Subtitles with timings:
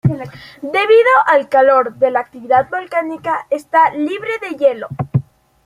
[0.63, 4.87] Debido al calor de la actividad volcánica, está libre de hielo.